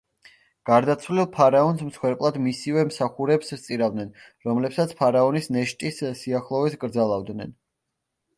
გარდაცვლილ 0.67 1.25
ფარაონს 1.35 1.83
მსხვერპლად 1.89 2.39
მისივე 2.45 2.85
მსახურებს 2.87 3.53
სწირავდნენ, 3.59 4.09
რომლებსაც 4.49 4.97
ფარაონის 5.03 5.51
ნეშტის 5.59 6.01
სიახლოვეს 6.23 6.81
კრძალავდნენ. 6.87 7.55